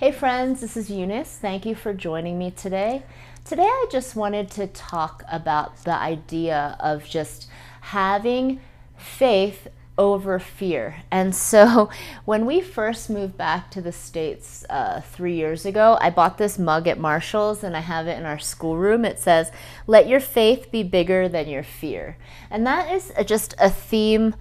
Hey, 0.00 0.12
friends, 0.12 0.62
this 0.62 0.78
is 0.78 0.90
Eunice. 0.90 1.36
Thank 1.38 1.66
you 1.66 1.74
for 1.74 1.92
joining 1.92 2.38
me 2.38 2.50
today. 2.50 3.02
Today, 3.44 3.66
I 3.66 3.86
just 3.92 4.16
wanted 4.16 4.50
to 4.52 4.66
talk 4.66 5.22
about 5.30 5.84
the 5.84 5.94
idea 5.94 6.78
of 6.80 7.04
just 7.04 7.50
having 7.82 8.60
faith 8.96 9.68
over 9.98 10.38
fear. 10.38 11.02
And 11.10 11.34
so, 11.34 11.90
when 12.24 12.46
we 12.46 12.62
first 12.62 13.10
moved 13.10 13.36
back 13.36 13.70
to 13.72 13.82
the 13.82 13.92
States 13.92 14.64
uh, 14.70 15.02
three 15.02 15.34
years 15.34 15.66
ago, 15.66 15.98
I 16.00 16.08
bought 16.08 16.38
this 16.38 16.58
mug 16.58 16.88
at 16.88 16.98
Marshall's 16.98 17.62
and 17.62 17.76
I 17.76 17.80
have 17.80 18.06
it 18.06 18.16
in 18.16 18.24
our 18.24 18.38
schoolroom. 18.38 19.04
It 19.04 19.18
says, 19.18 19.52
Let 19.86 20.08
your 20.08 20.20
faith 20.20 20.70
be 20.72 20.82
bigger 20.82 21.28
than 21.28 21.46
your 21.46 21.62
fear. 21.62 22.16
And 22.50 22.66
that 22.66 22.90
is 22.90 23.12
just 23.26 23.54
a 23.58 23.68
theme 23.68 24.34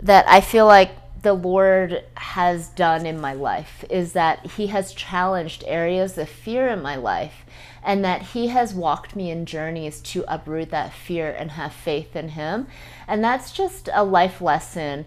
that 0.00 0.28
I 0.28 0.40
feel 0.40 0.66
like 0.66 0.92
the 1.22 1.34
Lord 1.34 2.04
has 2.14 2.68
done 2.68 3.04
in 3.04 3.20
my 3.20 3.32
life 3.32 3.84
is 3.90 4.12
that 4.12 4.46
He 4.52 4.68
has 4.68 4.94
challenged 4.94 5.64
areas 5.66 6.16
of 6.16 6.28
fear 6.28 6.68
in 6.68 6.82
my 6.82 6.96
life 6.96 7.44
and 7.82 8.04
that 8.04 8.22
He 8.22 8.48
has 8.48 8.74
walked 8.74 9.16
me 9.16 9.30
in 9.30 9.46
journeys 9.46 10.00
to 10.00 10.24
uproot 10.28 10.70
that 10.70 10.92
fear 10.92 11.30
and 11.30 11.52
have 11.52 11.72
faith 11.72 12.16
in 12.16 12.30
Him. 12.30 12.66
And 13.06 13.22
that's 13.22 13.52
just 13.52 13.88
a 13.92 14.04
life 14.04 14.40
lesson. 14.40 15.06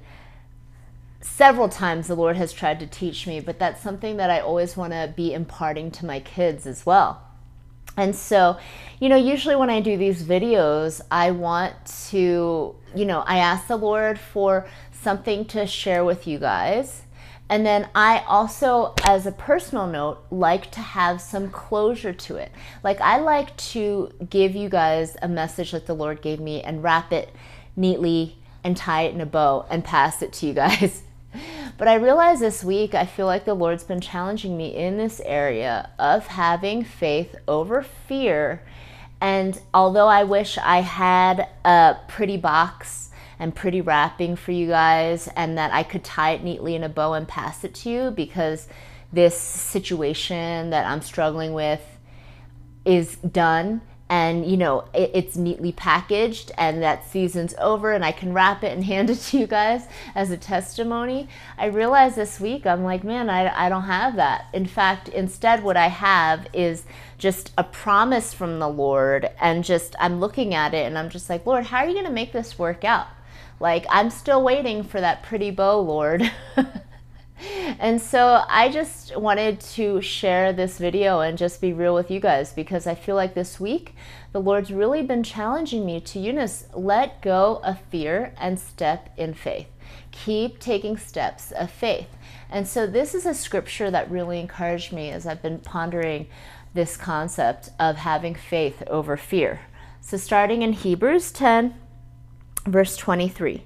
Several 1.22 1.70
times 1.70 2.08
the 2.08 2.16
Lord 2.16 2.36
has 2.36 2.52
tried 2.52 2.80
to 2.82 2.88
teach 2.88 3.26
me, 3.26 3.40
but 3.40 3.58
that's 3.58 3.82
something 3.82 4.18
that 4.18 4.30
I 4.30 4.40
always 4.40 4.76
want 4.76 4.94
to 4.94 5.14
be 5.16 5.34
imparting 5.34 5.90
to 5.92 6.06
my 6.06 6.20
kids 6.20 6.68
as 6.68 6.86
well. 6.86 7.22
And 7.98 8.16
so, 8.16 8.58
you 9.00 9.10
know, 9.10 9.16
usually 9.16 9.56
when 9.56 9.70
I 9.70 9.80
do 9.80 9.98
these 9.98 10.24
videos, 10.24 11.02
I 11.12 11.32
want 11.32 11.74
to, 12.10 12.76
you 12.96 13.06
know, 13.06 13.20
I 13.22 13.38
ask 13.38 13.68
the 13.68 13.76
Lord 13.76 14.20
for 14.20 14.68
something 14.92 15.46
to 15.46 15.68
share 15.68 16.04
with 16.04 16.26
you 16.26 16.40
guys. 16.40 17.04
And 17.50 17.66
then 17.66 17.90
I 17.94 18.24
also, 18.28 18.96
as 19.06 19.28
a 19.28 19.32
personal 19.32 19.86
note, 19.86 20.24
like 20.32 20.72
to 20.72 20.80
have 20.80 21.22
some 21.22 21.52
closure 21.52 22.14
to 22.14 22.38
it. 22.38 22.52
Like, 22.84 23.00
I 23.02 23.20
like 23.20 23.56
to 23.58 24.12
give 24.30 24.56
you 24.56 24.70
guys 24.70 25.18
a 25.22 25.28
message 25.28 25.72
that 25.72 25.86
the 25.86 25.94
Lord 25.94 26.22
gave 26.22 26.40
me 26.40 26.62
and 26.62 26.82
wrap 26.82 27.12
it 27.12 27.36
neatly 27.76 28.38
and 28.64 28.78
tie 28.78 29.04
it 29.04 29.14
in 29.14 29.22
a 29.22 29.26
bow 29.26 29.66
and 29.70 29.84
pass 29.84 30.22
it 30.22 30.34
to 30.34 30.48
you 30.48 30.54
guys. 30.54 31.04
But 31.84 31.90
I 31.90 31.96
realize 31.96 32.40
this 32.40 32.64
week, 32.64 32.96
I 32.96 33.06
feel 33.06 33.26
like 33.26 33.44
the 33.44 33.54
Lord's 33.54 33.84
been 33.84 34.00
challenging 34.00 34.56
me 34.56 34.74
in 34.74 34.96
this 34.96 35.20
area 35.20 35.90
of 36.00 36.26
having 36.28 36.86
faith 36.86 37.36
over 37.46 37.84
fear. 37.84 38.64
And 39.20 39.60
although 39.74 40.08
I 40.08 40.24
wish 40.24 40.58
I 40.58 40.80
had 40.80 41.46
a 41.66 41.98
pretty 42.08 42.38
box 42.38 43.10
and 43.38 43.54
pretty 43.54 43.82
wrapping 43.82 44.38
for 44.38 44.54
you 44.54 44.68
guys 44.68 45.28
and 45.36 45.58
that 45.58 45.74
I 45.74 45.84
could 45.84 46.06
tie 46.06 46.32
it 46.32 46.42
neatly 46.42 46.76
in 46.76 46.86
a 46.86 46.88
bow 46.88 47.16
and 47.16 47.28
pass 47.28 47.66
it 47.66 47.76
to 47.76 47.90
you 47.90 48.12
because 48.12 48.70
this 49.12 49.38
situation 49.38 50.70
that 50.70 50.86
I'm 50.86 51.02
struggling 51.02 51.52
with 51.52 51.86
is 52.86 53.18
done 53.18 53.82
and 54.14 54.46
you 54.46 54.56
know 54.56 54.86
it, 54.94 55.10
it's 55.16 55.36
neatly 55.36 55.72
packaged 55.72 56.52
and 56.56 56.84
that 56.84 57.10
season's 57.10 57.56
over 57.58 57.92
and 57.92 58.06
i 58.06 58.12
can 58.12 58.32
wrap 58.32 58.64
it 58.64 58.72
and 58.72 58.84
hand 58.94 59.10
it 59.10 59.16
to 59.16 59.40
you 59.40 59.48
guys 59.48 59.88
as 60.14 60.30
a 60.30 60.38
testimony. 60.38 61.28
I 61.58 61.66
realized 61.66 62.16
this 62.16 62.40
week 62.40 62.68
i'm 62.68 62.84
like 62.84 63.04
man 63.04 63.28
I, 63.28 63.66
I 63.66 63.70
don't 63.70 63.84
have 63.84 64.16
that. 64.18 64.46
In 64.54 64.68
fact 64.68 65.10
instead 65.10 65.64
what 65.64 65.78
i 65.78 65.88
have 65.88 66.48
is 66.54 66.84
just 67.18 67.52
a 67.58 67.64
promise 67.64 68.36
from 68.36 68.60
the 68.60 68.70
lord 68.70 69.32
and 69.42 69.64
just 69.64 69.96
i'm 70.00 70.20
looking 70.20 70.54
at 70.54 70.76
it 70.76 70.86
and 70.86 70.96
i'm 70.96 71.10
just 71.10 71.28
like 71.28 71.48
lord 71.48 71.66
how 71.66 71.80
are 71.80 71.88
you 71.88 71.94
going 71.94 72.06
to 72.06 72.12
make 72.12 72.34
this 72.34 72.60
work 72.60 72.84
out? 72.84 73.08
Like, 73.60 73.86
I'm 73.90 74.10
still 74.10 74.44
waiting 74.44 74.84
for 74.84 75.00
that 75.00 75.24
pretty 75.24 75.50
bow, 75.50 75.80
Lord. 75.80 76.30
and 77.80 78.02
so 78.02 78.44
I 78.48 78.70
just 78.70 79.16
wanted 79.18 79.60
to 79.62 80.02
share 80.02 80.54
this 80.54 80.78
video 80.78 81.20
and 81.20 81.38
just 81.38 81.62
be 81.62 81.74
real 81.74 81.96
with 81.96 82.12
you 82.12 82.20
guys 82.20 82.54
because 82.54 82.88
I 82.88 82.96
feel 82.96 83.16
like 83.16 83.34
this 83.34 83.60
week 83.60 83.96
the 84.32 84.42
Lord's 84.42 84.72
really 84.72 85.04
been 85.04 85.24
challenging 85.24 85.86
me 85.86 86.00
to 86.02 86.20
Eunice, 86.20 86.66
let 86.74 87.22
go 87.22 87.62
of 87.64 87.80
fear 87.90 88.34
and 88.38 88.60
step 88.60 89.10
in 89.18 89.34
faith. 89.34 89.68
Keep 90.12 90.60
taking 90.60 90.98
steps 90.98 91.52
of 91.52 91.72
faith. 91.72 92.10
And 92.50 92.68
so 92.68 92.86
this 92.86 93.16
is 93.16 93.26
a 93.26 93.34
scripture 93.34 93.90
that 93.92 94.12
really 94.12 94.40
encouraged 94.40 94.94
me 94.94 95.10
as 95.10 95.26
I've 95.26 95.42
been 95.42 95.60
pondering 95.60 96.28
this 96.74 96.98
concept 96.98 97.70
of 97.80 97.98
having 97.98 98.36
faith 98.36 98.84
over 98.88 99.18
fear. 99.18 99.62
So 100.02 100.18
starting 100.18 100.62
in 100.62 100.74
Hebrews 100.74 101.32
10, 101.32 101.76
Verse 102.66 102.96
23 102.96 103.66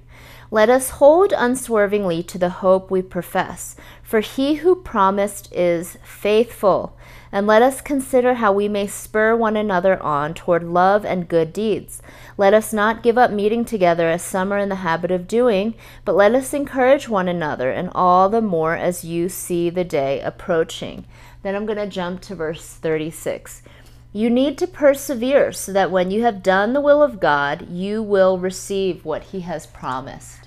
Let 0.49 0.69
us 0.69 0.91
hold 0.91 1.33
unswervingly 1.33 2.23
to 2.23 2.37
the 2.37 2.49
hope 2.49 2.89
we 2.89 3.01
profess, 3.01 3.75
for 4.01 4.21
he 4.21 4.55
who 4.55 4.75
promised 4.75 5.51
is 5.51 5.97
faithful. 6.03 6.97
And 7.33 7.45
let 7.45 7.61
us 7.61 7.81
consider 7.81 8.35
how 8.35 8.53
we 8.53 8.69
may 8.69 8.87
spur 8.87 9.35
one 9.35 9.57
another 9.57 10.01
on 10.01 10.33
toward 10.33 10.63
love 10.63 11.03
and 11.03 11.27
good 11.27 11.51
deeds. 11.51 12.01
Let 12.37 12.53
us 12.53 12.71
not 12.71 13.03
give 13.03 13.17
up 13.17 13.31
meeting 13.31 13.65
together 13.65 14.07
as 14.07 14.21
some 14.21 14.53
are 14.53 14.57
in 14.57 14.69
the 14.69 14.75
habit 14.75 15.11
of 15.11 15.27
doing, 15.27 15.75
but 16.05 16.15
let 16.15 16.33
us 16.33 16.53
encourage 16.53 17.09
one 17.09 17.27
another, 17.27 17.69
and 17.69 17.89
all 17.93 18.29
the 18.29 18.41
more 18.41 18.77
as 18.77 19.03
you 19.03 19.27
see 19.27 19.69
the 19.69 19.83
day 19.83 20.21
approaching. 20.21 21.03
Then 21.43 21.55
I'm 21.55 21.65
going 21.65 21.77
to 21.77 21.87
jump 21.87 22.21
to 22.21 22.35
verse 22.35 22.65
36. 22.65 23.63
You 24.17 24.31
need 24.31 24.57
to 24.57 24.65
persevere 24.65 25.51
so 25.51 25.71
that 25.73 25.91
when 25.91 26.09
you 26.09 26.23
have 26.23 26.41
done 26.41 26.73
the 26.73 26.81
will 26.81 27.03
of 27.03 27.19
God, 27.19 27.69
you 27.69 28.01
will 28.01 28.39
receive 28.39 29.05
what 29.05 29.25
He 29.25 29.41
has 29.41 29.67
promised. 29.67 30.46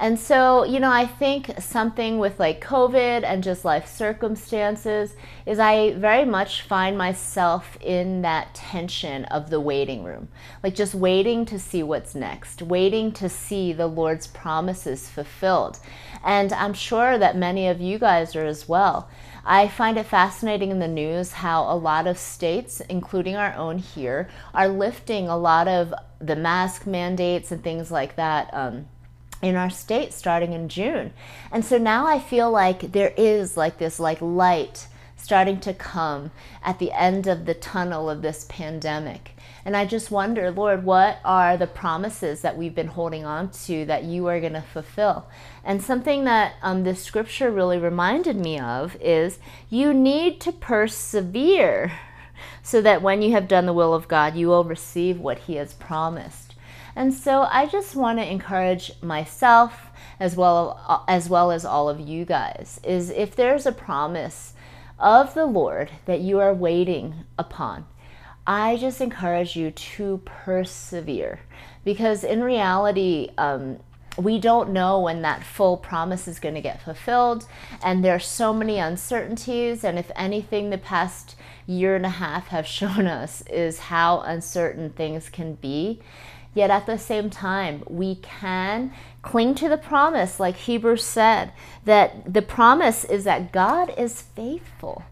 And 0.00 0.16
so, 0.16 0.62
you 0.62 0.78
know, 0.78 0.92
I 0.92 1.06
think 1.06 1.50
something 1.58 2.18
with 2.18 2.38
like 2.38 2.64
COVID 2.64 3.24
and 3.24 3.42
just 3.42 3.64
life 3.64 3.88
circumstances 3.88 5.16
is 5.44 5.58
I 5.58 5.94
very 5.94 6.24
much 6.24 6.62
find 6.62 6.96
myself 6.96 7.76
in 7.80 8.22
that 8.22 8.54
tension 8.54 9.24
of 9.24 9.50
the 9.50 9.58
waiting 9.58 10.04
room. 10.04 10.28
Like 10.62 10.76
just 10.76 10.94
waiting 10.94 11.44
to 11.46 11.58
see 11.58 11.82
what's 11.82 12.14
next, 12.14 12.62
waiting 12.62 13.10
to 13.12 13.28
see 13.28 13.72
the 13.72 13.88
Lord's 13.88 14.28
promises 14.28 15.08
fulfilled. 15.08 15.80
And 16.24 16.52
I'm 16.52 16.74
sure 16.74 17.18
that 17.18 17.36
many 17.36 17.66
of 17.66 17.80
you 17.80 17.98
guys 17.98 18.36
are 18.36 18.46
as 18.46 18.68
well. 18.68 19.10
I 19.44 19.66
find 19.66 19.98
it 19.98 20.06
fascinating 20.06 20.70
in 20.70 20.78
the 20.78 20.86
news 20.86 21.32
how 21.32 21.62
a 21.64 21.74
lot 21.74 22.06
of 22.06 22.18
states, 22.18 22.80
including 22.82 23.34
our 23.34 23.54
own 23.54 23.78
here, 23.78 24.28
are 24.54 24.68
lifting 24.68 25.26
a 25.26 25.38
lot 25.38 25.66
of 25.66 25.92
the 26.20 26.36
mask 26.36 26.86
mandates 26.86 27.50
and 27.50 27.64
things 27.64 27.90
like 27.90 28.14
that. 28.14 28.52
Um, 28.52 28.86
in 29.42 29.56
our 29.56 29.70
state 29.70 30.12
starting 30.12 30.52
in 30.52 30.68
June. 30.68 31.12
And 31.52 31.64
so 31.64 31.78
now 31.78 32.06
I 32.06 32.18
feel 32.18 32.50
like 32.50 32.92
there 32.92 33.12
is 33.16 33.56
like 33.56 33.78
this 33.78 34.00
like 34.00 34.20
light 34.20 34.88
starting 35.16 35.60
to 35.60 35.74
come 35.74 36.30
at 36.62 36.78
the 36.78 36.92
end 36.92 37.26
of 37.26 37.44
the 37.44 37.54
tunnel 37.54 38.08
of 38.08 38.22
this 38.22 38.46
pandemic. 38.48 39.32
And 39.64 39.76
I 39.76 39.84
just 39.84 40.10
wonder, 40.10 40.50
Lord, 40.50 40.84
what 40.84 41.18
are 41.24 41.56
the 41.56 41.66
promises 41.66 42.40
that 42.40 42.56
we've 42.56 42.74
been 42.74 42.86
holding 42.86 43.26
on 43.26 43.50
to 43.66 43.84
that 43.84 44.04
you 44.04 44.26
are 44.28 44.40
going 44.40 44.54
to 44.54 44.62
fulfill? 44.62 45.26
And 45.62 45.82
something 45.82 46.24
that 46.24 46.54
um, 46.62 46.84
this 46.84 47.02
scripture 47.02 47.50
really 47.50 47.78
reminded 47.78 48.36
me 48.36 48.58
of 48.58 48.96
is 49.00 49.38
you 49.68 49.92
need 49.92 50.40
to 50.40 50.52
persevere 50.52 51.92
so 52.62 52.80
that 52.80 53.02
when 53.02 53.20
you 53.20 53.32
have 53.32 53.48
done 53.48 53.66
the 53.66 53.72
will 53.74 53.92
of 53.92 54.08
God, 54.08 54.36
you 54.36 54.48
will 54.48 54.64
receive 54.64 55.20
what 55.20 55.40
He 55.40 55.56
has 55.56 55.74
promised. 55.74 56.47
And 56.98 57.14
so 57.14 57.42
I 57.42 57.66
just 57.66 57.94
want 57.94 58.18
to 58.18 58.28
encourage 58.28 58.90
myself 59.00 59.92
as 60.18 60.34
well 60.34 61.04
as 61.06 61.28
well 61.28 61.52
as 61.52 61.64
all 61.64 61.88
of 61.88 62.00
you 62.00 62.24
guys 62.24 62.80
is 62.82 63.10
if 63.10 63.36
there's 63.36 63.66
a 63.66 63.70
promise 63.70 64.52
of 64.98 65.32
the 65.32 65.46
Lord 65.46 65.92
that 66.06 66.22
you 66.22 66.40
are 66.40 66.52
waiting 66.52 67.14
upon, 67.38 67.86
I 68.48 68.78
just 68.78 69.00
encourage 69.00 69.54
you 69.54 69.70
to 69.70 70.20
persevere. 70.24 71.38
Because 71.84 72.24
in 72.24 72.42
reality, 72.42 73.30
um, 73.38 73.78
we 74.16 74.40
don't 74.40 74.70
know 74.70 74.98
when 74.98 75.22
that 75.22 75.44
full 75.44 75.76
promise 75.76 76.26
is 76.26 76.40
going 76.40 76.56
to 76.56 76.60
get 76.60 76.82
fulfilled 76.82 77.46
and 77.80 78.04
there's 78.04 78.26
so 78.26 78.52
many 78.52 78.78
uncertainties 78.80 79.84
and 79.84 80.00
if 80.00 80.10
anything 80.16 80.70
the 80.70 80.78
past 80.78 81.36
year 81.64 81.94
and 81.94 82.04
a 82.04 82.08
half 82.08 82.48
have 82.48 82.66
shown 82.78 83.06
us 83.06 83.42
is 83.42 83.78
how 83.78 84.18
uncertain 84.22 84.90
things 84.90 85.28
can 85.28 85.54
be 85.54 86.00
yet 86.58 86.70
at 86.70 86.86
the 86.86 86.98
same 86.98 87.30
time 87.30 87.82
we 87.88 88.16
can 88.16 88.92
cling 89.22 89.54
to 89.54 89.68
the 89.68 89.76
promise 89.78 90.40
like 90.40 90.56
hebrews 90.56 91.04
said 91.04 91.52
that 91.84 92.32
the 92.34 92.42
promise 92.42 93.04
is 93.04 93.24
that 93.24 93.52
god 93.52 93.86
is 93.96 94.22
faithful 94.22 95.04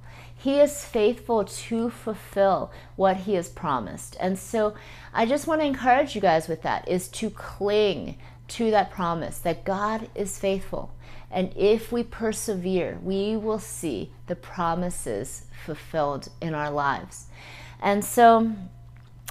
He 0.47 0.61
is 0.61 0.85
faithful 0.85 1.45
to 1.45 1.91
fulfill 1.91 2.71
what 2.95 3.17
He 3.27 3.35
has 3.35 3.49
promised. 3.49 4.17
And 4.21 4.39
so 4.39 4.75
I 5.13 5.27
just 5.27 5.47
want 5.49 5.61
to 5.61 5.67
encourage 5.67 6.15
you 6.15 6.21
guys 6.21 6.47
with 6.47 6.63
that 6.63 6.87
is 6.87 7.09
to 7.19 7.31
cling 7.31 8.17
to 8.49 8.71
that 8.71 8.91
promise 8.91 9.39
that 9.39 9.65
God 9.65 10.09
is 10.15 10.39
faithful. 10.39 10.85
And 11.31 11.53
if 11.57 11.91
we 11.91 12.03
persevere, 12.05 12.99
we 13.03 13.37
will 13.37 13.59
see 13.59 14.13
the 14.29 14.37
promises 14.37 15.47
fulfilled 15.65 16.29
in 16.41 16.55
our 16.55 16.71
lives. 16.71 17.27
And 17.81 18.05
so 18.05 18.53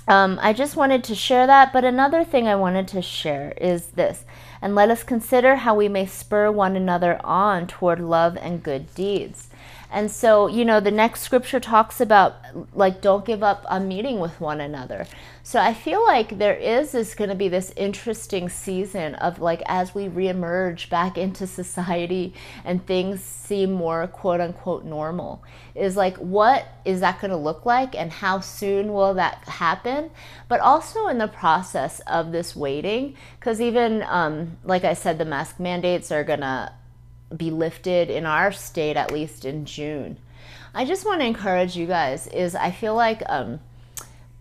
um, 0.08 0.40
I 0.42 0.54
just 0.54 0.76
wanted 0.76 1.04
to 1.06 1.16
share 1.16 1.48
that. 1.48 1.74
But 1.74 1.84
another 1.84 2.24
thing 2.24 2.48
I 2.48 2.56
wanted 2.56 2.88
to 2.90 3.02
share 3.02 3.54
is 3.58 3.88
this. 3.88 4.26
And 4.62 4.76
let 4.76 4.90
us 4.90 5.04
consider 5.04 5.58
how 5.58 5.76
we 5.76 5.88
may 5.88 6.06
spur 6.06 6.52
one 6.52 6.76
another 6.76 7.20
on 7.24 7.68
toward 7.68 8.00
love 8.00 8.38
and 8.38 8.64
good 8.64 8.94
deeds. 8.96 9.50
And 9.92 10.12
so, 10.12 10.48
you 10.48 10.66
know, 10.66 10.80
the 10.80 10.92
next 10.92 11.22
scripture 11.22 11.60
talks 11.60 12.02
about 12.02 12.36
like 12.74 13.02
don't 13.02 13.26
give 13.26 13.44
up 13.44 13.66
on 13.68 13.88
meeting 13.88 14.20
with 14.20 14.40
one 14.42 14.60
another. 14.60 15.06
So 15.44 15.60
I 15.60 15.74
feel 15.74 16.04
like 16.04 16.40
there 16.40 16.56
is 16.56 16.96
is 16.96 17.14
going 17.14 17.30
to 17.30 17.36
be 17.36 17.50
this 17.50 17.72
interesting 17.76 18.50
season 18.50 19.16
of 19.16 19.40
like 19.40 19.62
as 19.68 19.94
we 19.94 20.08
reemerge 20.08 20.90
back 20.90 21.18
into 21.18 21.46
society 21.46 22.34
and 22.64 22.86
things 22.86 23.22
seem 23.22 23.72
more 23.72 24.08
quote 24.08 24.42
unquote 24.42 24.86
normal. 24.86 25.44
Is 25.76 25.96
like 25.96 26.18
what 26.18 26.66
is 26.84 27.02
that 27.02 27.22
going 27.22 27.32
to 27.32 27.38
look 27.38 27.66
like 27.66 27.96
and 27.96 28.12
how 28.12 28.40
soon 28.40 28.92
will 28.92 29.14
that 29.14 29.48
happen? 29.48 30.10
But 30.48 30.62
also 30.62 31.08
in 31.08 31.20
the 31.20 31.28
process 31.28 32.00
of 32.08 32.32
this 32.32 32.56
waiting, 32.56 33.16
because 33.40 33.62
even 33.62 34.04
um, 34.04 34.58
like 34.64 34.84
I 34.84 34.94
said, 34.94 35.20
the 35.20 35.26
mask 35.26 35.60
mandates 35.60 36.12
are 36.12 36.24
going 36.24 36.42
to 36.42 36.72
be 37.36 37.52
lifted 37.52 38.10
in 38.10 38.26
our 38.26 38.52
state 38.52 38.98
at 38.98 39.12
least 39.12 39.46
in 39.46 39.66
June. 39.66 40.18
I 40.74 40.86
just 40.86 41.06
want 41.06 41.22
to 41.22 41.28
encourage 41.28 41.78
you 41.78 41.88
guys 41.88 42.28
is 42.28 42.56
I 42.56 42.72
feel 42.72 42.96
like 42.96 43.24
um, 43.28 43.60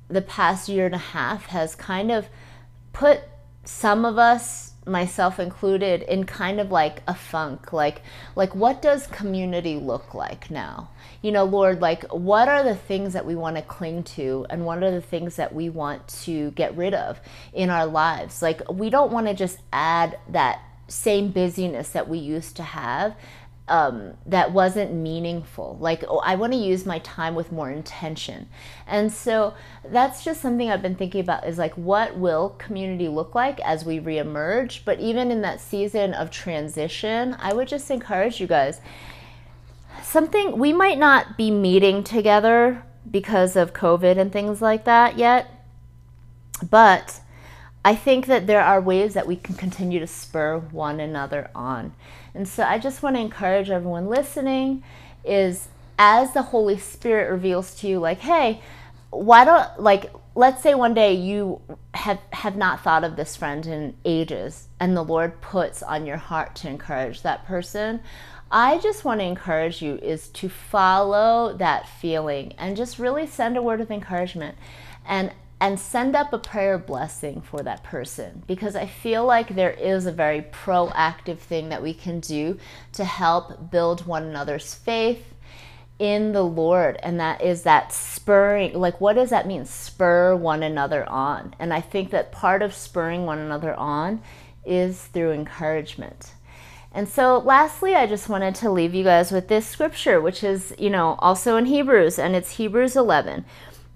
the 0.08 0.22
past 0.22 0.69
year 0.69 0.86
and 0.86 0.94
a 0.94 0.98
half 0.98 1.46
has 1.46 1.75
kind 1.75 2.10
of 2.10 2.26
put 2.92 3.20
some 3.64 4.04
of 4.04 4.19
us 4.19 4.72
myself 4.86 5.40
included 5.40 6.02
in 6.02 6.25
kind 6.25 6.60
of 6.60 6.70
like 6.70 7.02
a 7.08 7.14
funk 7.14 7.72
like 7.72 8.02
like 8.36 8.54
what 8.54 8.82
does 8.82 9.06
community 9.06 9.76
look 9.76 10.12
like 10.12 10.50
now 10.50 10.90
you 11.22 11.32
know 11.32 11.44
lord 11.44 11.80
like 11.80 12.04
what 12.12 12.48
are 12.48 12.62
the 12.62 12.75
things 12.75 13.14
that 13.14 13.25
we 13.25 13.34
want 13.34 13.56
to 13.56 13.62
cling 13.62 14.02
to 14.02 14.44
and 14.50 14.66
what 14.66 14.82
are 14.82 14.90
the 14.90 15.00
things 15.00 15.37
that 15.37 15.54
we 15.54 15.70
want 15.70 16.06
to 16.06 16.50
get 16.50 16.76
rid 16.76 16.92
of 16.92 17.19
in 17.54 17.70
our 17.70 17.87
lives 17.87 18.42
like 18.42 18.60
we 18.70 18.90
don't 18.90 19.10
want 19.10 19.26
to 19.26 19.32
just 19.32 19.58
add 19.72 20.19
that 20.28 20.60
same 20.88 21.31
busyness 21.31 21.90
that 21.90 22.08
we 22.08 22.19
used 22.19 22.56
to 22.56 22.62
have 22.62 23.16
um, 23.66 24.14
that 24.26 24.52
wasn't 24.52 24.92
meaningful. 24.92 25.78
Like, 25.81 26.04
oh, 26.06 26.19
I 26.19 26.34
want 26.34 26.52
to 26.52 26.58
use 26.58 26.84
my 26.84 26.98
time 26.98 27.34
with 27.34 27.50
more 27.50 27.70
intention. 27.70 28.48
And 28.86 29.10
so 29.10 29.54
that's 29.88 30.22
just 30.22 30.42
something 30.42 30.70
I've 30.70 30.82
been 30.82 30.96
thinking 30.96 31.22
about 31.22 31.46
is 31.46 31.56
like, 31.56 31.72
what 31.75 32.19
will 32.19 32.50
community 32.58 33.08
look 33.08 33.34
like 33.34 33.60
as 33.60 33.84
we 33.84 33.98
reemerge? 34.00 34.84
But 34.84 35.00
even 35.00 35.31
in 35.31 35.40
that 35.42 35.60
season 35.60 36.12
of 36.12 36.31
transition, 36.31 37.37
I 37.38 37.54
would 37.54 37.69
just 37.69 37.90
encourage 37.90 38.38
you 38.38 38.46
guys 38.46 38.80
something 40.02 40.58
we 40.58 40.72
might 40.72 40.98
not 40.98 41.38
be 41.38 41.50
meeting 41.50 42.04
together 42.04 42.82
because 43.10 43.56
of 43.56 43.72
COVID 43.72 44.19
and 44.19 44.30
things 44.30 44.60
like 44.60 44.84
that 44.84 45.16
yet, 45.16 45.50
but 46.69 47.20
I 47.84 47.94
think 47.94 48.26
that 48.26 48.46
there 48.46 48.62
are 48.62 48.81
ways 48.81 49.14
that 49.14 49.26
we 49.26 49.36
can 49.36 49.54
continue 49.54 50.00
to 50.00 50.06
spur 50.06 50.58
one 50.58 51.00
another 51.00 51.50
on. 51.54 51.94
And 52.34 52.48
so 52.48 52.64
I 52.64 52.78
just 52.78 53.02
want 53.02 53.16
to 53.16 53.20
encourage 53.20 53.69
everyone 53.70 54.06
listening 54.06 54.82
is 55.22 55.69
as 55.98 56.32
the 56.32 56.42
Holy 56.42 56.78
Spirit 56.78 57.31
reveals 57.31 57.75
to 57.76 57.86
you 57.86 57.98
like, 57.98 58.19
hey, 58.20 58.62
why 59.10 59.44
don't 59.44 59.81
like 59.81 60.10
let's 60.34 60.62
say 60.62 60.75
one 60.75 60.94
day 60.94 61.14
you 61.14 61.60
have 61.94 62.19
have 62.32 62.56
not 62.56 62.82
thought 62.82 63.04
of 63.04 63.14
this 63.14 63.36
friend 63.36 63.64
in 63.66 63.94
ages 64.04 64.66
and 64.80 64.96
the 64.96 65.04
Lord 65.04 65.40
puts 65.40 65.82
on 65.82 66.04
your 66.04 66.16
heart 66.16 66.56
to 66.56 66.69
encourage 66.69 67.22
that 67.22 67.46
person. 67.46 68.00
I 68.50 68.78
just 68.78 69.04
want 69.04 69.20
to 69.20 69.25
encourage 69.25 69.82
you 69.82 69.96
is 69.96 70.28
to 70.28 70.48
follow 70.48 71.56
that 71.58 71.88
feeling 71.88 72.54
and 72.58 72.76
just 72.76 72.98
really 72.98 73.26
send 73.26 73.56
a 73.56 73.62
word 73.62 73.80
of 73.80 73.90
encouragement 73.90 74.56
and 75.06 75.32
and 75.64 75.81
send 75.81 76.14
up 76.14 76.31
a 76.31 76.38
prayer 76.38 76.76
blessing 76.76 77.40
for 77.40 77.62
that 77.62 77.82
person 77.82 78.43
because 78.46 78.76
I 78.76 78.84
feel 78.84 79.25
like 79.25 79.55
there 79.55 79.70
is 79.70 80.05
a 80.05 80.12
very 80.12 80.43
proactive 80.43 81.38
thing 81.38 81.70
that 81.70 81.82
we 81.82 81.94
can 81.94 82.20
do 82.20 82.58
to 82.93 83.02
help 83.02 83.70
build 83.70 84.06
one 84.06 84.25
another's 84.25 84.75
faith 84.75 85.32
in 85.99 86.32
the 86.32 86.43
Lord. 86.43 86.99
And 87.02 87.19
that 87.19 87.40
is 87.40 87.62
that 87.62 87.94
spurring, 87.94 88.75
like, 88.75 89.00
what 89.00 89.14
does 89.14 89.31
that 89.31 89.46
mean? 89.46 89.64
Spur 89.64 90.37
one 90.37 90.62
another 90.62 91.08
on. 91.08 91.55
And 91.58 91.72
I 91.72 91.81
think 91.81 92.11
that 92.11 92.31
part 92.31 92.61
of 92.61 92.75
spurring 92.75 93.25
one 93.25 93.38
another 93.38 93.75
on 93.75 94.20
is 94.66 95.06
through 95.06 95.32
encouragement. 95.32 96.34
And 96.93 97.08
so, 97.08 97.38
lastly, 97.38 97.94
I 97.94 98.06
just 98.06 98.28
wanted 98.28 98.55
to 98.56 98.70
leave 98.70 98.94
you 98.94 99.02
guys 99.02 99.32
with 99.32 99.49
this 99.49 99.66
scripture, 99.66 100.20
which 100.20 100.44
is, 100.44 100.75
you 100.78 100.90
know, 100.90 101.16
also 101.20 101.56
in 101.56 101.64
Hebrews, 101.64 102.19
and 102.19 102.37
it's 102.37 102.56
Hebrews 102.56 102.96
11 102.96 103.46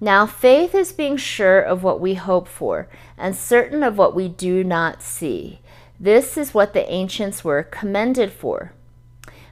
now, 0.00 0.26
faith 0.26 0.74
is 0.74 0.92
being 0.92 1.16
sure 1.16 1.60
of 1.60 1.82
what 1.82 2.00
we 2.00 2.14
hope 2.14 2.46
for 2.46 2.88
and 3.16 3.34
certain 3.34 3.82
of 3.82 3.98
what 3.98 4.14
we 4.14 4.28
do 4.28 4.62
not 4.62 5.02
see. 5.02 5.60
This 5.98 6.36
is 6.36 6.54
what 6.54 6.72
the 6.72 6.88
ancients 6.90 7.42
were 7.42 7.64
commended 7.64 8.30
for. 8.32 8.72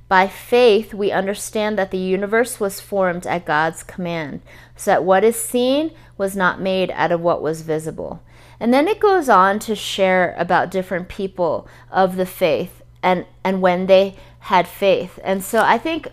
By 0.08 0.28
faith, 0.28 0.94
we 0.94 1.10
understand 1.10 1.76
that 1.78 1.90
the 1.90 1.98
universe 1.98 2.60
was 2.60 2.80
formed 2.80 3.26
at 3.26 3.44
God's 3.44 3.82
command, 3.82 4.40
so 4.76 4.92
that 4.92 5.04
what 5.04 5.24
is 5.24 5.34
seen 5.34 5.90
was 6.16 6.36
not 6.36 6.60
made 6.60 6.92
out 6.92 7.10
of 7.10 7.20
what 7.20 7.42
was 7.42 7.62
visible. 7.62 8.22
And 8.60 8.72
then 8.72 8.86
it 8.86 9.00
goes 9.00 9.28
on 9.28 9.58
to 9.60 9.74
share 9.74 10.32
about 10.38 10.70
different 10.70 11.08
people 11.08 11.66
of 11.90 12.14
the 12.14 12.24
faith 12.24 12.82
and, 13.02 13.26
and 13.42 13.60
when 13.60 13.86
they 13.86 14.14
had 14.38 14.68
faith. 14.68 15.18
And 15.24 15.42
so 15.42 15.60
I 15.62 15.76
think 15.76 16.06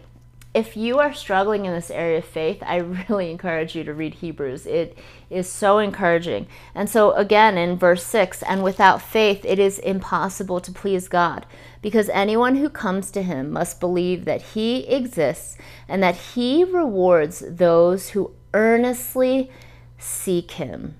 if 0.53 0.77
you 0.77 0.99
are 0.99 1.13
struggling 1.13 1.65
in 1.65 1.73
this 1.73 1.89
area 1.89 2.19
of 2.19 2.25
faith, 2.25 2.61
I 2.63 2.77
really 2.77 3.31
encourage 3.31 3.75
you 3.75 3.83
to 3.85 3.93
read 3.93 4.15
Hebrews. 4.15 4.67
It 4.67 4.97
is 5.29 5.49
so 5.49 5.79
encouraging. 5.79 6.47
And 6.75 6.87
so, 6.89 7.11
again, 7.13 7.57
in 7.57 7.77
verse 7.77 8.05
6 8.05 8.43
and 8.43 8.63
without 8.63 9.01
faith, 9.01 9.43
it 9.45 9.57
is 9.57 9.79
impossible 9.79 10.61
to 10.61 10.71
please 10.71 11.07
God, 11.07 11.47
because 11.81 12.07
anyone 12.09 12.57
who 12.57 12.69
comes 12.69 13.09
to 13.11 13.23
him 13.23 13.51
must 13.51 13.79
believe 13.79 14.25
that 14.25 14.41
he 14.41 14.87
exists 14.87 15.57
and 15.87 16.03
that 16.03 16.15
he 16.15 16.63
rewards 16.63 17.43
those 17.47 18.09
who 18.09 18.31
earnestly 18.53 19.49
seek 19.97 20.51
him. 20.51 20.95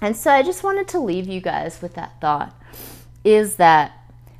And 0.00 0.16
so, 0.16 0.30
I 0.30 0.44
just 0.44 0.62
wanted 0.62 0.86
to 0.88 1.00
leave 1.00 1.26
you 1.26 1.40
guys 1.40 1.82
with 1.82 1.94
that 1.94 2.20
thought 2.20 2.54
is 3.24 3.56
that 3.56 3.92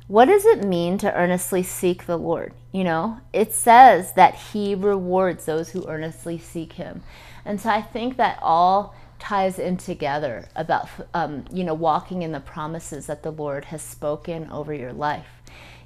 what 0.07 0.25
does 0.25 0.45
it 0.45 0.63
mean 0.63 0.97
to 0.97 1.13
earnestly 1.13 1.61
seek 1.61 2.05
the 2.05 2.17
Lord? 2.17 2.53
You 2.71 2.83
know, 2.83 3.19
it 3.33 3.53
says 3.53 4.13
that 4.13 4.35
He 4.35 4.75
rewards 4.75 5.45
those 5.45 5.69
who 5.69 5.87
earnestly 5.87 6.37
seek 6.37 6.73
Him. 6.73 7.01
And 7.45 7.59
so 7.59 7.69
I 7.69 7.81
think 7.81 8.17
that 8.17 8.39
all 8.41 8.95
ties 9.17 9.59
in 9.59 9.77
together 9.77 10.47
about, 10.55 10.87
um, 11.13 11.45
you 11.51 11.63
know, 11.63 11.73
walking 11.73 12.21
in 12.21 12.31
the 12.31 12.39
promises 12.39 13.07
that 13.07 13.23
the 13.23 13.31
Lord 13.31 13.65
has 13.65 13.81
spoken 13.81 14.49
over 14.51 14.73
your 14.73 14.93
life 14.93 15.41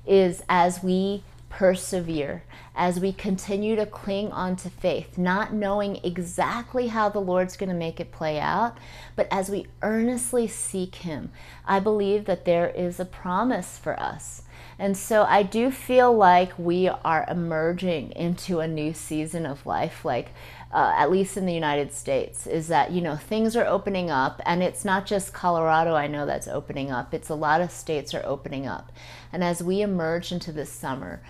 is 0.06 0.44
as 0.50 0.84
we 0.84 1.24
persevere 1.50 2.44
as 2.76 3.00
we 3.00 3.14
continue 3.14 3.76
to 3.76 3.86
cling 3.86 4.32
on 4.32 4.56
to 4.56 4.70
faith, 4.70 5.18
not 5.18 5.54
knowing 5.54 6.00
exactly 6.04 6.88
how 6.88 7.08
the 7.08 7.20
Lord's 7.20 7.56
going 7.56 7.70
to 7.70 7.76
make 7.76 8.00
it 8.00 8.12
play 8.12 8.40
out, 8.40 8.78
but 9.16 9.28
as 9.30 9.50
we 9.50 9.68
earnestly 9.84 10.48
seek 10.48 10.96
Him, 10.96 11.32
I 11.66 11.80
believe 11.80 12.26
that 12.26 12.46
there 12.46 12.70
is 12.70 13.00
a 13.00 13.06
promise 13.06 13.78
for 13.78 14.00
us. 14.00 14.42
And 14.80 14.98
so 14.98 15.24
I 15.24 15.44
do 15.44 15.72
feel 15.72 16.14
like 16.14 16.58
we 16.58 16.88
are 16.88 17.26
emerging 17.30 18.12
into 18.12 18.60
a 18.60 18.68
new 18.68 18.94
season 18.94 19.46
of 19.46 19.66
life, 19.66 20.04
like 20.04 20.30
uh, 20.72 20.94
at 20.96 21.12
least 21.12 21.38
in 21.38 21.46
the 21.46 21.54
United 21.54 21.94
States, 21.94 22.48
is 22.48 22.68
that, 22.68 22.92
you 22.92 23.02
know, 23.02 23.16
things 23.16 23.56
are 23.56 23.66
opening 23.66 24.10
up. 24.10 24.42
And 24.46 24.64
it's 24.64 24.84
not 24.84 25.06
just 25.06 25.34
Colorado, 25.34 25.96
I 25.96 26.08
know 26.08 26.26
that's 26.26 26.48
opening 26.48 26.92
up, 26.92 27.14
it's 27.14 27.30
a 27.30 27.36
lot 27.36 27.62
of 27.62 27.72
states 27.72 28.14
are 28.14 28.26
opening 28.26 28.66
up. 28.66 28.92
And 29.32 29.44
as 29.44 29.62
we 29.62 29.82
emerge 29.82 30.32
into 30.32 30.52
this 30.52 30.72
summer, 30.72 31.22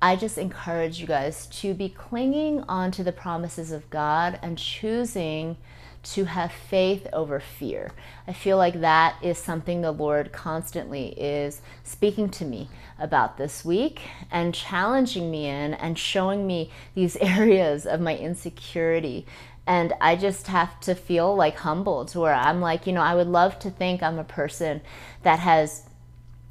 I 0.00 0.16
just 0.16 0.38
encourage 0.38 1.00
you 1.00 1.06
guys 1.06 1.46
to 1.46 1.74
be 1.74 1.88
clinging 1.88 2.62
onto 2.68 3.04
the 3.04 3.12
promises 3.12 3.70
of 3.70 3.88
God 3.88 4.38
and 4.42 4.58
choosing 4.58 5.56
to 6.02 6.24
have 6.24 6.52
faith 6.52 7.06
over 7.12 7.38
fear. 7.38 7.92
I 8.26 8.32
feel 8.32 8.56
like 8.56 8.80
that 8.80 9.16
is 9.22 9.38
something 9.38 9.80
the 9.80 9.92
Lord 9.92 10.32
constantly 10.32 11.08
is 11.18 11.60
speaking 11.84 12.28
to 12.30 12.44
me 12.44 12.68
about 12.98 13.36
this 13.36 13.64
week 13.64 14.00
and 14.30 14.54
challenging 14.54 15.30
me 15.30 15.46
in 15.46 15.74
and 15.74 15.98
showing 15.98 16.46
me 16.46 16.70
these 16.94 17.16
areas 17.20 17.86
of 17.86 18.00
my 18.00 18.16
insecurity. 18.16 19.26
And 19.66 19.92
I 20.00 20.16
just 20.16 20.48
have 20.48 20.80
to 20.80 20.94
feel 20.94 21.36
like 21.36 21.58
humbled 21.58 22.08
to 22.08 22.20
where 22.20 22.34
I'm 22.34 22.60
like, 22.60 22.86
you 22.86 22.92
know, 22.92 23.02
I 23.02 23.14
would 23.14 23.28
love 23.28 23.58
to 23.60 23.70
think 23.70 24.02
I'm 24.02 24.18
a 24.18 24.24
person 24.24 24.80
that 25.22 25.38
has 25.38 25.84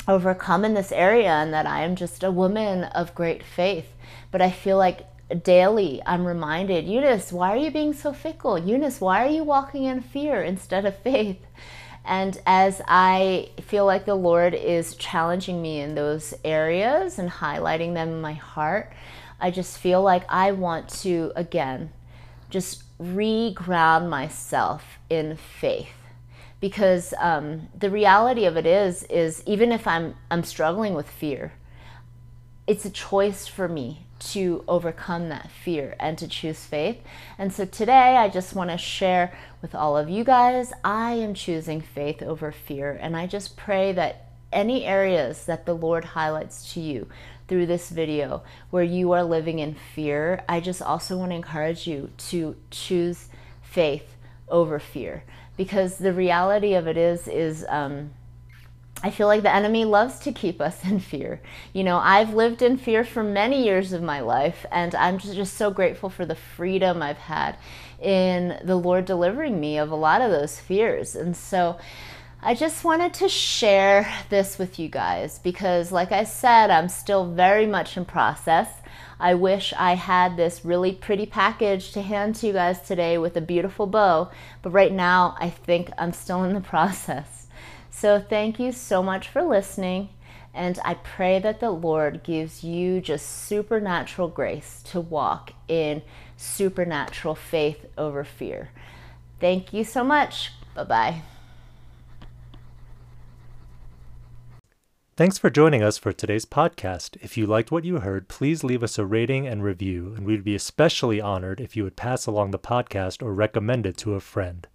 overcome 0.07 0.65
in 0.65 0.73
this 0.73 0.91
area 0.91 1.29
and 1.29 1.53
that 1.53 1.67
I 1.67 1.83
am 1.83 1.95
just 1.95 2.23
a 2.23 2.31
woman 2.31 2.85
of 2.85 3.13
great 3.13 3.43
faith. 3.43 3.93
But 4.31 4.41
I 4.41 4.49
feel 4.49 4.77
like 4.77 5.05
daily 5.35 6.01
I'm 6.05 6.25
reminded, 6.25 6.87
Eunice, 6.87 7.31
why 7.31 7.53
are 7.53 7.57
you 7.57 7.71
being 7.71 7.93
so 7.93 8.13
fickle? 8.13 8.57
Eunice, 8.57 9.01
why 9.01 9.25
are 9.25 9.29
you 9.29 9.43
walking 9.43 9.85
in 9.85 10.01
fear 10.01 10.41
instead 10.41 10.85
of 10.85 10.97
faith? 10.97 11.39
And 12.03 12.39
as 12.45 12.81
I 12.87 13.49
feel 13.61 13.85
like 13.85 14.05
the 14.05 14.15
Lord 14.15 14.53
is 14.53 14.95
challenging 14.95 15.61
me 15.61 15.79
in 15.79 15.95
those 15.95 16.33
areas 16.43 17.19
and 17.19 17.29
highlighting 17.29 17.93
them 17.93 18.09
in 18.09 18.21
my 18.21 18.33
heart, 18.33 18.91
I 19.39 19.51
just 19.51 19.77
feel 19.77 20.01
like 20.01 20.23
I 20.29 20.51
want 20.51 20.89
to, 21.01 21.31
again, 21.35 21.91
just 22.49 22.83
re-ground 22.99 24.09
myself 24.09 24.83
in 25.09 25.35
faith 25.35 25.93
because 26.59 27.13
um, 27.19 27.67
the 27.77 27.89
reality 27.89 28.45
of 28.45 28.55
it 28.55 28.67
is 28.67 29.03
is 29.03 29.43
even 29.47 29.71
if 29.71 29.87
I'm 29.87 30.15
I'm 30.29 30.43
struggling 30.43 30.93
with 30.93 31.09
fear, 31.09 31.51
it's 32.67 32.85
a 32.85 32.89
choice 32.89 33.47
for 33.47 33.67
me 33.67 34.05
to 34.19 34.63
overcome 34.67 35.29
that 35.29 35.49
fear 35.49 35.95
and 35.99 36.17
to 36.17 36.27
choose 36.27 36.63
faith. 36.63 36.97
And 37.37 37.51
so 37.51 37.65
today 37.65 38.17
I 38.17 38.29
just 38.29 38.53
want 38.53 38.69
to 38.69 38.77
share 38.77 39.33
with 39.61 39.73
all 39.73 39.97
of 39.97 40.09
you 40.09 40.23
guys 40.23 40.71
I 40.83 41.13
am 41.13 41.33
choosing 41.33 41.81
faith 41.81 42.21
over 42.21 42.51
fear. 42.51 42.97
And 43.01 43.17
I 43.17 43.25
just 43.25 43.57
pray 43.57 43.91
that 43.93 44.27
any 44.53 44.85
areas 44.85 45.45
that 45.45 45.65
the 45.65 45.73
Lord 45.73 46.05
highlights 46.05 46.73
to 46.73 46.79
you 46.79 47.07
through 47.47 47.65
this 47.65 47.89
video 47.89 48.43
where 48.69 48.83
you 48.83 49.11
are 49.11 49.23
living 49.23 49.59
in 49.59 49.75
fear, 49.95 50.43
I 50.47 50.59
just 50.59 50.81
also 50.81 51.17
want 51.17 51.31
to 51.31 51.35
encourage 51.35 51.87
you 51.87 52.11
to 52.29 52.55
choose 52.69 53.27
faith 53.61 54.15
over 54.49 54.77
fear. 54.79 55.23
Because 55.57 55.97
the 55.97 56.13
reality 56.13 56.75
of 56.75 56.87
it 56.87 56.97
is, 56.97 57.27
is, 57.27 57.65
um, 57.69 58.11
I 59.03 59.09
feel 59.09 59.25
like 59.25 59.41
the 59.41 59.53
enemy 59.53 59.83
loves 59.83 60.19
to 60.19 60.31
keep 60.31 60.61
us 60.61 60.83
in 60.85 60.99
fear. 60.99 61.41
You 61.73 61.83
know, 61.83 61.97
I've 61.97 62.35
lived 62.35 62.61
in 62.61 62.77
fear 62.77 63.03
for 63.03 63.23
many 63.23 63.63
years 63.63 63.93
of 63.93 64.03
my 64.03 64.19
life, 64.19 64.65
and 64.71 64.93
I'm 64.93 65.17
just, 65.17 65.33
just 65.33 65.55
so 65.55 65.71
grateful 65.71 66.09
for 66.09 66.25
the 66.25 66.35
freedom 66.35 67.01
I've 67.01 67.17
had 67.17 67.57
in 67.99 68.59
the 68.63 68.75
Lord 68.75 69.05
delivering 69.05 69.59
me 69.59 69.77
of 69.77 69.91
a 69.91 69.95
lot 69.95 70.21
of 70.21 70.29
those 70.29 70.59
fears. 70.59 71.15
And 71.15 71.35
so 71.35 71.79
I 72.43 72.53
just 72.53 72.83
wanted 72.83 73.13
to 73.15 73.29
share 73.29 74.11
this 74.29 74.59
with 74.59 74.77
you 74.77 74.87
guys 74.87 75.39
because, 75.39 75.91
like 75.91 76.11
I 76.11 76.23
said, 76.23 76.69
I'm 76.69 76.89
still 76.89 77.31
very 77.31 77.65
much 77.65 77.97
in 77.97 78.05
process. 78.05 78.67
I 79.19 79.35
wish 79.35 79.73
I 79.77 79.95
had 79.95 80.37
this 80.37 80.65
really 80.65 80.93
pretty 80.93 81.25
package 81.25 81.91
to 81.93 82.01
hand 82.01 82.35
to 82.35 82.47
you 82.47 82.53
guys 82.53 82.81
today 82.81 83.17
with 83.17 83.37
a 83.37 83.41
beautiful 83.41 83.85
bow, 83.87 84.31
but 84.61 84.71
right 84.71 84.91
now 84.91 85.35
I 85.39 85.49
think 85.49 85.91
I'm 85.97 86.13
still 86.13 86.43
in 86.43 86.53
the 86.53 86.61
process. 86.73 87.40
So 88.01 88.19
thank 88.19 88.59
you 88.59 88.71
so 88.71 89.03
much 89.03 89.27
for 89.27 89.43
listening. 89.43 90.09
And 90.55 90.79
I 90.83 90.95
pray 90.95 91.37
that 91.37 91.59
the 91.59 91.69
Lord 91.69 92.23
gives 92.23 92.63
you 92.63 92.99
just 92.99 93.45
supernatural 93.45 94.27
grace 94.27 94.81
to 94.85 94.99
walk 94.99 95.53
in 95.67 96.01
supernatural 96.35 97.35
faith 97.35 97.85
over 97.99 98.23
fear. 98.23 98.71
Thank 99.39 99.71
you 99.71 99.83
so 99.83 100.03
much. 100.03 100.51
Bye 100.73 100.83
bye. 100.85 101.21
Thanks 105.15 105.37
for 105.37 105.51
joining 105.51 105.83
us 105.83 105.99
for 105.99 106.11
today's 106.11 106.45
podcast. 106.45 107.17
If 107.21 107.37
you 107.37 107.45
liked 107.45 107.71
what 107.71 107.85
you 107.85 107.99
heard, 107.99 108.27
please 108.27 108.63
leave 108.63 108.81
us 108.81 108.97
a 108.97 109.05
rating 109.05 109.45
and 109.45 109.63
review, 109.63 110.15
and 110.17 110.25
we'd 110.25 110.43
be 110.43 110.55
especially 110.55 111.21
honored 111.21 111.61
if 111.61 111.77
you 111.77 111.83
would 111.83 111.95
pass 111.95 112.25
along 112.25 112.49
the 112.49 112.57
podcast 112.57 113.21
or 113.21 113.31
recommend 113.31 113.85
it 113.85 113.95
to 113.97 114.15
a 114.15 114.19
friend. 114.19 114.67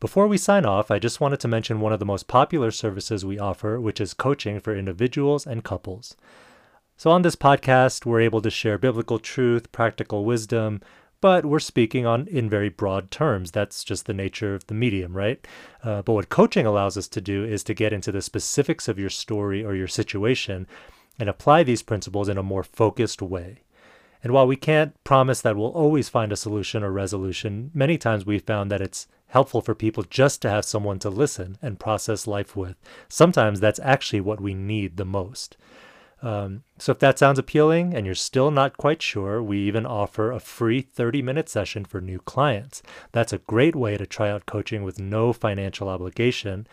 Before 0.00 0.26
we 0.26 0.38
sign 0.38 0.66
off, 0.66 0.90
I 0.90 0.98
just 0.98 1.20
wanted 1.20 1.40
to 1.40 1.48
mention 1.48 1.80
one 1.80 1.92
of 1.92 1.98
the 1.98 2.04
most 2.04 2.26
popular 2.26 2.70
services 2.70 3.24
we 3.24 3.38
offer, 3.38 3.80
which 3.80 4.00
is 4.00 4.12
coaching 4.12 4.60
for 4.60 4.76
individuals 4.76 5.46
and 5.46 5.64
couples. 5.64 6.16
So, 6.96 7.10
on 7.10 7.22
this 7.22 7.36
podcast, 7.36 8.04
we're 8.04 8.20
able 8.20 8.40
to 8.42 8.50
share 8.50 8.78
biblical 8.78 9.18
truth, 9.18 9.72
practical 9.72 10.24
wisdom, 10.24 10.80
but 11.20 11.46
we're 11.46 11.58
speaking 11.58 12.06
on 12.06 12.26
in 12.28 12.50
very 12.50 12.68
broad 12.68 13.10
terms. 13.10 13.50
That's 13.50 13.82
just 13.82 14.06
the 14.06 14.12
nature 14.12 14.54
of 14.54 14.66
the 14.66 14.74
medium, 14.74 15.16
right? 15.16 15.44
Uh, 15.82 16.02
but 16.02 16.12
what 16.12 16.28
coaching 16.28 16.66
allows 16.66 16.96
us 16.96 17.08
to 17.08 17.20
do 17.20 17.44
is 17.44 17.64
to 17.64 17.74
get 17.74 17.92
into 17.92 18.12
the 18.12 18.20
specifics 18.20 18.88
of 18.88 18.98
your 18.98 19.10
story 19.10 19.64
or 19.64 19.74
your 19.74 19.88
situation 19.88 20.66
and 21.18 21.28
apply 21.28 21.62
these 21.62 21.82
principles 21.82 22.28
in 22.28 22.36
a 22.36 22.42
more 22.42 22.62
focused 22.62 23.22
way. 23.22 23.62
And 24.22 24.32
while 24.32 24.46
we 24.46 24.56
can't 24.56 25.02
promise 25.04 25.40
that 25.42 25.56
we'll 25.56 25.68
always 25.68 26.08
find 26.08 26.32
a 26.32 26.36
solution 26.36 26.82
or 26.82 26.90
resolution, 26.90 27.70
many 27.74 27.98
times 27.98 28.26
we've 28.26 28.42
found 28.42 28.70
that 28.70 28.80
it's 28.80 29.06
helpful 29.34 29.60
for 29.60 29.74
people 29.74 30.04
just 30.04 30.40
to 30.40 30.48
have 30.48 30.64
someone 30.64 31.00
to 31.00 31.10
listen 31.10 31.58
and 31.60 31.80
process 31.80 32.28
life 32.28 32.54
with. 32.54 32.76
Sometimes 33.08 33.58
that's 33.58 33.80
actually 33.80 34.20
what 34.20 34.40
we 34.40 34.54
need 34.54 34.96
the 34.96 35.04
most. 35.04 35.56
Um, 36.22 36.62
so 36.78 36.92
if 36.92 37.00
that 37.00 37.18
sounds 37.18 37.40
appealing 37.40 37.94
and 37.94 38.06
you're 38.06 38.14
still 38.14 38.52
not 38.52 38.76
quite 38.76 39.02
sure, 39.02 39.42
we 39.42 39.58
even 39.58 39.86
offer 39.86 40.30
a 40.30 40.38
free 40.38 40.80
30 40.80 41.20
minute 41.20 41.48
session 41.48 41.84
for 41.84 42.00
new 42.00 42.20
clients. 42.20 42.80
That's 43.10 43.32
a 43.32 43.38
great 43.38 43.74
way 43.74 43.96
to 43.96 44.06
try 44.06 44.30
out 44.30 44.46
coaching 44.46 44.84
with 44.84 45.00
no 45.00 45.32
financial 45.32 45.88
obligation. 45.88 46.68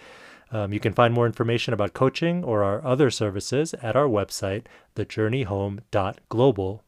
Um, 0.52 0.72
you 0.72 0.80
can 0.80 0.94
find 0.94 1.16
more 1.16 1.26
information 1.26 1.74
about 1.74 1.94
coaching 1.94 2.44
or 2.44 2.64
our 2.64 2.86
other 2.86 3.10
services 3.10 3.74
at 3.82 3.96
our 3.96 4.08
website, 4.08 4.66
thejourneyhome.global 4.96 6.84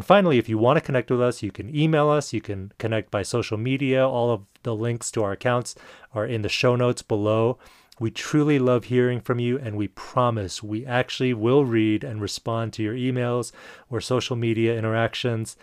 and 0.00 0.06
finally, 0.06 0.38
if 0.38 0.48
you 0.48 0.56
want 0.56 0.78
to 0.78 0.80
connect 0.80 1.10
with 1.10 1.20
us, 1.20 1.42
you 1.42 1.52
can 1.52 1.76
email 1.76 2.08
us, 2.08 2.32
you 2.32 2.40
can 2.40 2.72
connect 2.78 3.10
by 3.10 3.20
social 3.20 3.58
media. 3.58 4.08
All 4.08 4.30
of 4.30 4.46
the 4.62 4.74
links 4.74 5.10
to 5.10 5.22
our 5.22 5.32
accounts 5.32 5.74
are 6.14 6.24
in 6.24 6.40
the 6.40 6.48
show 6.48 6.74
notes 6.74 7.02
below. 7.02 7.58
We 7.98 8.10
truly 8.10 8.58
love 8.58 8.84
hearing 8.84 9.20
from 9.20 9.40
you, 9.40 9.58
and 9.58 9.76
we 9.76 9.88
promise 9.88 10.62
we 10.62 10.86
actually 10.86 11.34
will 11.34 11.66
read 11.66 12.02
and 12.02 12.18
respond 12.18 12.72
to 12.72 12.82
your 12.82 12.94
emails 12.94 13.52
or 13.90 14.00
social 14.00 14.36
media 14.36 14.74
interactions. 14.74 15.54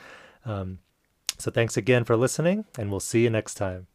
Um, 0.45 0.77
so, 1.39 1.49
thanks 1.49 1.75
again 1.75 2.03
for 2.03 2.15
listening, 2.15 2.65
and 2.77 2.91
we'll 2.91 2.99
see 2.99 3.23
you 3.23 3.31
next 3.31 3.55
time. 3.55 3.87